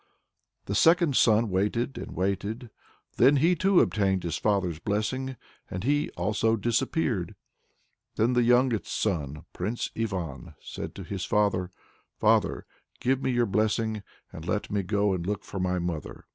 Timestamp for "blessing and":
4.79-5.83, 13.45-14.43